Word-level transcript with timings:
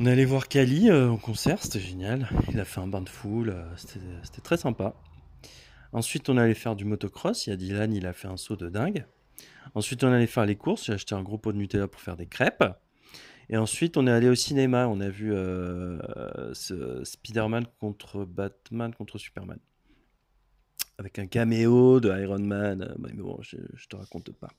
On 0.00 0.06
est 0.06 0.12
allé 0.12 0.24
voir 0.24 0.46
Kali 0.46 0.90
euh, 0.90 1.10
au 1.10 1.16
concert, 1.16 1.60
c'était 1.60 1.80
génial. 1.80 2.28
Il 2.52 2.60
a 2.60 2.64
fait 2.64 2.80
un 2.80 2.86
bain 2.86 3.00
de 3.00 3.08
foule, 3.08 3.48
euh, 3.48 3.64
c'était 3.76 4.40
très 4.44 4.56
sympa. 4.56 4.94
Ensuite, 5.92 6.28
on 6.28 6.38
est 6.38 6.40
allé 6.40 6.54
faire 6.54 6.76
du 6.76 6.84
motocross. 6.84 7.48
Il 7.48 7.50
y 7.50 7.52
a 7.52 7.56
Dylan, 7.56 7.92
il 7.92 8.06
a 8.06 8.12
fait 8.12 8.28
un 8.28 8.36
saut 8.36 8.54
de 8.54 8.68
dingue. 8.68 9.06
Ensuite, 9.74 10.04
on 10.04 10.12
est 10.12 10.14
allé 10.14 10.28
faire 10.28 10.46
les 10.46 10.54
courses. 10.54 10.84
J'ai 10.84 10.92
acheté 10.92 11.16
un 11.16 11.22
gros 11.24 11.36
pot 11.36 11.50
de 11.50 11.58
Nutella 11.58 11.88
pour 11.88 12.00
faire 12.00 12.16
des 12.16 12.26
crêpes. 12.26 12.62
Et 13.48 13.56
ensuite, 13.56 13.96
on 13.96 14.06
est 14.06 14.12
allé 14.12 14.28
au 14.28 14.36
cinéma. 14.36 14.86
On 14.86 15.00
a 15.00 15.08
vu 15.08 15.32
euh, 15.34 15.98
Spider-Man 17.02 17.66
contre 17.80 18.24
Batman 18.24 18.94
contre 18.94 19.18
Superman. 19.18 19.58
Avec 20.98 21.18
un 21.18 21.26
caméo 21.26 21.98
de 21.98 22.16
Iron 22.22 22.38
Man. 22.38 22.94
Mais 23.00 23.14
bon, 23.14 23.36
je, 23.42 23.56
te 23.88 23.96
raconte 23.96 24.30
pas. 24.30 24.50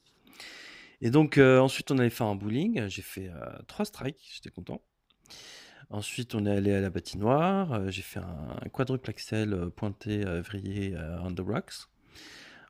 Et 1.00 1.12
donc, 1.12 1.38
ensuite, 1.38 1.92
on 1.92 1.98
allé 1.98 2.10
faire 2.10 2.28
un 2.28 2.36
bowling. 2.36 2.90
J'ai 2.90 3.04
fait 3.04 3.32
trois 3.68 3.86
strikes. 3.86 4.20
J'étais 4.34 4.50
content. 4.50 4.82
Ensuite, 5.92 6.36
on 6.36 6.46
est 6.46 6.52
allé 6.52 6.74
à 6.74 6.82
la 6.82 6.92
patinoire. 6.92 7.74
Euh, 7.74 7.90
J'ai 7.90 8.04
fait 8.04 8.20
un, 8.20 8.58
un 8.64 8.70
quadruple 8.70 9.10
axel 9.10 9.54
euh, 9.54 9.70
pointé 9.70 10.26
euh, 10.26 10.42
vrillé 10.42 10.94
euh, 10.96 11.18
on 11.24 11.34
the 11.34 11.40
rocks. 11.42 11.88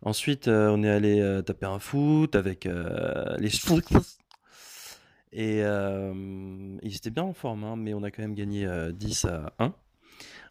Ensuite, 0.02 0.48
euh, 0.48 0.70
on 0.70 0.84
est 0.84 0.90
allé 0.90 1.20
euh, 1.20 1.42
taper 1.42 1.66
un 1.66 1.80
foot 1.80 2.36
avec 2.36 2.66
euh, 2.66 3.36
les 3.38 3.50
Schwulz. 3.50 4.18
Et 5.34 5.62
euh, 5.64 6.78
ils 6.82 6.96
étaient 6.96 7.10
bien 7.10 7.24
en 7.24 7.34
forme, 7.34 7.64
hein, 7.64 7.76
mais 7.76 7.94
on 7.94 8.04
a 8.04 8.10
quand 8.10 8.22
même 8.22 8.34
gagné 8.36 8.66
euh, 8.66 8.92
10 8.92 9.26
à 9.26 9.54
1. 9.60 9.74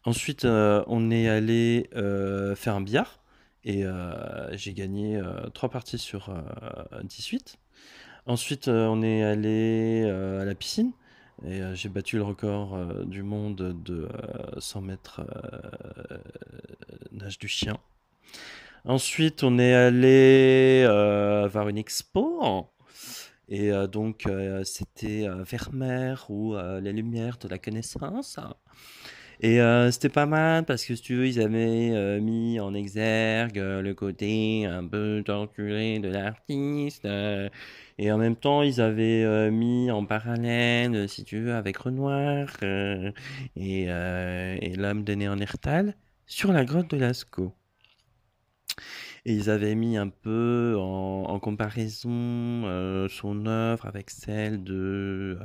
Ensuite, 0.05 0.45
euh, 0.45 0.84
on 0.87 1.11
est 1.11 1.29
allé 1.29 1.89
euh, 1.97 2.55
faire 2.55 2.75
un 2.75 2.81
billard. 2.83 3.20
Et 3.65 3.84
euh, 3.84 4.56
j'ai 4.56 4.73
gagné 4.75 5.17
euh, 5.17 5.48
3 5.51 5.70
parties 5.70 5.98
sur 5.98 6.29
euh, 6.29 7.03
18. 7.03 7.59
Ensuite, 8.27 8.69
euh, 8.69 8.87
on 8.87 9.03
est 9.03 9.23
allé 9.23 10.05
euh, 10.05 10.43
à 10.43 10.45
la 10.45 10.55
piscine. 10.55 10.93
Et 11.45 11.62
euh, 11.62 11.74
j'ai 11.74 11.88
battu 11.88 12.16
le 12.16 12.24
record 12.24 12.74
euh, 12.74 13.05
du 13.05 13.23
monde 13.23 13.81
de 13.84 14.08
euh, 14.12 14.61
100 14.61 14.81
mètres 14.81 15.20
euh, 15.20 16.19
nage 17.12 17.39
du 17.39 17.47
chien. 17.47 17.78
Ensuite, 18.84 19.45
on 19.45 19.58
est 19.58 19.75
allé 19.75 20.84
voir 21.50 21.69
une 21.69 21.78
expo. 21.78 22.70
Et 23.48 23.70
donc, 23.91 24.27
c'était 24.64 25.27
Vermeer 25.28 26.27
ou 26.28 26.56
Les 26.80 26.92
Lumières 26.92 27.39
de 27.39 27.48
la 27.48 27.58
connaissance. 27.58 28.39
Et 29.41 29.61
euh, 29.61 29.91
c'était 29.92 30.08
pas 30.08 30.27
mal 30.27 30.64
parce 30.64 30.84
que 30.84 30.97
si 30.97 31.03
tu 31.03 31.14
veux, 31.14 31.28
ils 31.28 31.41
avaient 31.41 31.91
euh, 31.92 32.20
mis 32.20 32.58
en 32.58 32.75
exergue 32.75 33.58
euh, 33.61 33.80
le 33.83 33.95
côté 33.95 34.67
un 34.67 34.86
peu 34.86 35.22
torturé 35.25 36.00
de 36.00 36.08
l'artiste. 36.08 37.05
et 37.98 38.12
en 38.12 38.19
même 38.19 38.34
temps, 38.36 38.62
ils 38.62 38.80
avaient 38.80 39.50
mis 39.50 39.91
en 39.91 40.05
parallèle, 40.05 41.08
si 41.08 41.25
tu 41.25 41.39
veux, 41.41 41.55
avec 41.55 41.77
Renoir 41.77 42.48
et, 42.62 43.12
et 43.56 44.77
l'homme 44.77 45.05
de 45.05 45.14
Néandertal 45.14 45.95
sur 46.27 46.52
la 46.52 46.64
grotte 46.64 46.91
de 46.91 46.97
Lascaux. 46.97 47.55
Et 49.25 49.34
ils 49.34 49.50
avaient 49.50 49.75
mis 49.75 49.97
un 49.97 50.08
peu 50.08 50.77
en, 50.78 51.39
comparaison 51.41 53.08
son 53.08 53.47
œuvre 53.47 53.86
avec 53.86 54.11
celle 54.11 54.64
de 54.64 55.39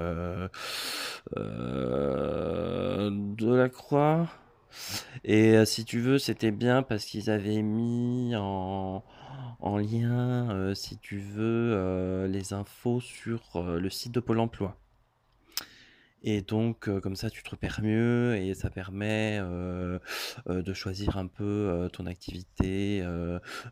Delacroix. 3.36 4.28
Et 5.24 5.56
euh, 5.56 5.66
si 5.66 5.86
tu 5.86 6.00
veux, 6.00 6.18
c'était 6.20 6.52
bien 6.52 6.84
parce 6.84 7.06
qu'ils 7.06 7.30
avaient 7.30 7.62
mis 7.62 8.36
en, 8.36 9.04
en 9.60 9.78
lien, 9.78 10.52
euh, 10.52 10.74
si 10.74 10.98
tu 10.98 11.20
veux, 11.20 11.74
euh, 11.74 12.28
les 12.28 12.54
infos 12.54 13.00
sur 13.00 13.42
le 13.64 13.90
site 13.90 14.14
de 14.14 14.20
Pôle 14.20 14.40
Emploi. 14.40 14.78
Et 16.26 16.42
donc, 16.42 16.88
euh, 16.88 17.02
comme 17.02 17.18
ça, 17.18 17.30
tu 17.30 17.44
te 17.44 17.50
repères 17.50 17.82
mieux 17.84 18.38
et 18.38 18.54
ça 18.54 18.70
permet 18.70 19.40
euh, 19.42 20.00
euh, 20.50 20.62
de 20.62 20.74
choisir 20.74 21.18
un 21.18 21.28
peu 21.28 21.90
ton 21.92 22.06
activité 22.06 23.04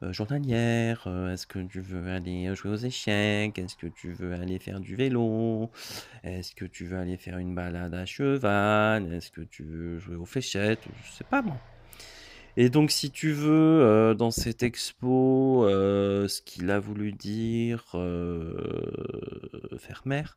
journalière. 0.09 1.07
Est-ce 1.31 1.47
que 1.47 1.59
tu 1.59 1.79
veux 1.79 2.09
aller 2.09 2.53
jouer 2.55 2.71
aux 2.71 2.75
échecs? 2.75 3.57
Est-ce 3.57 3.75
que 3.75 3.87
tu 3.87 4.11
veux 4.11 4.33
aller 4.33 4.59
faire 4.59 4.79
du 4.79 4.95
vélo? 4.95 5.71
Est-ce 6.23 6.53
que 6.53 6.65
tu 6.65 6.85
veux 6.85 6.97
aller 6.97 7.17
faire 7.17 7.37
une 7.37 7.55
balade 7.55 7.93
à 7.93 8.05
cheval? 8.05 9.13
Est-ce 9.13 9.31
que 9.31 9.41
tu 9.41 9.63
veux 9.63 9.99
jouer 9.99 10.15
aux 10.15 10.25
fléchettes? 10.25 10.83
Je 11.05 11.11
sais 11.11 11.23
pas 11.23 11.41
moi. 11.41 11.57
Et 12.57 12.69
donc, 12.69 12.91
si 12.91 13.11
tu 13.11 13.31
veux, 13.31 14.13
dans 14.17 14.31
cette 14.31 14.61
expo, 14.61 15.65
ce 15.69 16.41
qu'il 16.41 16.69
a 16.69 16.79
voulu 16.79 17.13
dire, 17.13 17.85
euh, 17.95 19.69
Vermeer, 19.87 20.35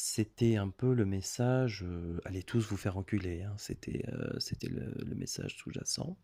c'était 0.00 0.54
un 0.54 0.68
peu 0.68 0.94
le 0.94 1.04
message, 1.04 1.82
euh, 1.84 2.20
allez 2.24 2.44
tous 2.44 2.64
vous 2.68 2.76
faire 2.76 2.96
enculer, 2.96 3.42
hein, 3.42 3.54
c'était 3.56 4.04
euh, 4.12 4.38
c'était 4.38 4.68
le, 4.68 4.94
message 5.16 5.56
sous-jacent, 5.56 6.16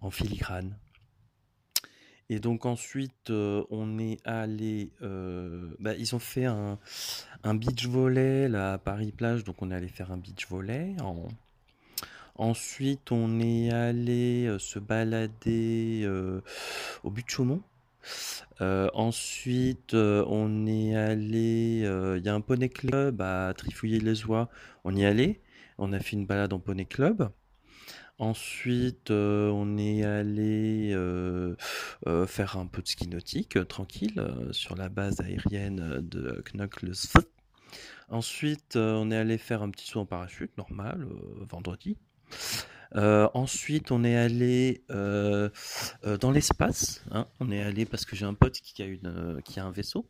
en 0.00 0.10
filigrane. 0.10 0.78
Et 2.30 2.40
donc 2.40 2.64
ensuite, 2.64 3.28
euh, 3.28 3.64
on 3.68 3.98
est 3.98 4.26
allé, 4.26 4.92
bah, 5.78 5.94
ils 5.94 6.14
ont 6.14 6.18
fait 6.18 6.46
un, 6.46 6.78
beach 7.44 7.86
volley 7.86 8.48
là 8.48 8.72
à 8.72 8.78
Paris-Plage, 8.78 9.44
donc 9.44 9.60
on 9.60 9.70
est 9.70 9.74
allé 9.74 9.88
faire 9.88 10.10
un 10.10 10.16
beach 10.16 10.48
volley. 10.48 10.96
En... 11.02 11.28
Ensuite, 12.36 13.12
on 13.12 13.40
est 13.40 13.70
allé 13.70 14.56
se 14.58 14.78
balader 14.78 16.08
au 17.04 17.10
but 17.10 17.26
de 17.26 17.30
Chaumont. 17.30 17.62
Euh, 18.60 18.88
ensuite, 18.94 19.94
euh, 19.94 20.24
on 20.28 20.66
est 20.66 20.94
allé. 20.96 21.82
euh, 21.84 22.18
Il 22.18 22.24
y 22.24 22.28
a 22.28 22.34
un 22.34 22.40
poney 22.40 22.68
club 22.68 23.20
à 23.22 23.52
Trifouiller-les-Oies. 23.56 24.48
On 24.84 24.94
y 24.96 25.02
est 25.02 25.06
allé. 25.06 25.40
On 25.78 25.92
a 25.92 26.00
fait 26.00 26.16
une 26.16 26.26
balade 26.26 26.52
en 26.52 26.58
poney 26.60 26.86
club. 26.86 27.30
Ensuite, 28.18 29.10
euh, 29.10 29.50
on 29.50 29.76
est 29.76 30.02
allé 30.04 30.92
euh, 30.94 31.54
euh, 32.06 32.26
faire 32.26 32.56
un 32.56 32.66
peu 32.66 32.80
de 32.82 32.88
ski 32.88 33.08
nautique, 33.08 33.56
euh, 33.56 33.64
tranquille, 33.64 34.14
euh, 34.18 34.52
sur 34.52 34.74
la 34.76 34.88
base 34.88 35.20
aérienne 35.20 36.00
de 36.00 36.42
Knockelsfurt. 36.54 37.28
Ensuite, 38.08 38.76
euh, 38.76 38.94
on 38.94 39.10
est 39.10 39.16
allé 39.16 39.38
faire 39.38 39.62
un 39.62 39.70
petit 39.70 39.86
saut 39.88 40.00
en 40.00 40.06
parachute, 40.06 40.56
normal, 40.56 41.02
euh, 41.10 41.44
vendredi. 41.50 41.98
Euh, 42.94 43.28
ensuite, 43.34 43.90
on 43.90 44.04
est 44.04 44.16
allé 44.16 44.84
euh, 44.90 45.50
euh, 46.04 46.16
dans 46.18 46.30
l'espace. 46.30 47.04
hein. 47.10 47.26
On 47.40 47.50
est 47.50 47.62
allé 47.62 47.84
parce 47.84 48.04
que 48.04 48.14
j'ai 48.16 48.24
un 48.26 48.34
pote 48.34 48.60
qui 48.60 48.82
a, 48.82 48.86
une, 48.86 49.40
qui 49.44 49.60
a 49.60 49.64
un 49.64 49.70
vaisseau. 49.70 50.08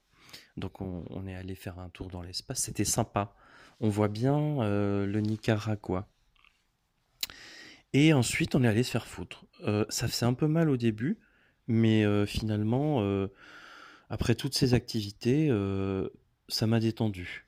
Donc, 0.56 0.80
on, 0.80 1.04
on 1.10 1.26
est 1.26 1.34
allé 1.34 1.54
faire 1.54 1.78
un 1.78 1.88
tour 1.88 2.08
dans 2.08 2.22
l'espace. 2.22 2.60
C'était 2.60 2.84
sympa. 2.84 3.34
On 3.80 3.88
voit 3.88 4.08
bien 4.08 4.58
le 5.06 5.20
Nicaragua. 5.20 6.08
Et 7.92 8.12
ensuite, 8.12 8.54
on 8.54 8.62
est 8.64 8.68
allé 8.68 8.82
se 8.82 8.90
faire 8.90 9.06
foutre. 9.06 9.44
Ça 9.88 10.08
faisait 10.08 10.26
un 10.26 10.34
peu 10.34 10.46
mal 10.46 10.70
au 10.70 10.76
début, 10.76 11.18
mais 11.66 12.04
finalement, 12.26 13.02
après 14.08 14.34
toutes 14.34 14.54
ces 14.54 14.72
activités, 14.74 15.50
ça 16.48 16.66
m'a 16.66 16.80
détendu. 16.80 17.45